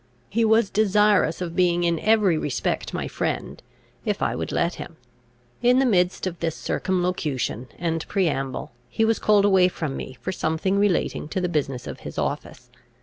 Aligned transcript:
He 0.31 0.43
was 0.43 0.71
desirous 0.71 1.41
of 1.41 1.55
being 1.55 1.83
in 1.83 1.99
every 1.99 2.35
respect 2.35 2.91
my 2.91 3.07
friend, 3.07 3.61
if 4.03 4.19
I 4.23 4.35
would 4.35 4.51
let 4.51 4.73
him. 4.81 4.95
In 5.61 5.77
the 5.77 5.85
midst 5.85 6.25
of 6.25 6.39
this 6.39 6.55
circumlocution 6.55 7.67
and 7.77 8.07
preamble, 8.07 8.71
he 8.89 9.05
was 9.05 9.19
called 9.19 9.45
away 9.45 9.67
from 9.67 9.95
me, 9.95 10.17
for 10.19 10.31
something 10.31 10.79
relating 10.79 11.27
to 11.29 11.39
the 11.39 11.47
business 11.47 11.85
of 11.85 11.99
his 11.99 12.17
office. 12.17 12.71